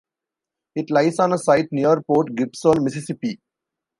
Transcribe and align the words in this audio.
It 0.73 0.89
lies 0.89 1.19
on 1.19 1.31
a 1.31 1.37
site 1.37 1.67
near 1.71 2.01
Port 2.01 2.33
Gibson, 2.33 2.83
Mississippi. 2.83 3.39